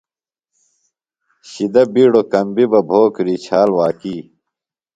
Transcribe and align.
شِدہ 1.49 1.83
بِیڈوۡ 1.93 2.27
کمبیۡ 2.31 2.69
بہ، 2.71 2.79
بھوکُری 2.89 3.35
چھال 3.45 3.69
واکی 3.77 4.17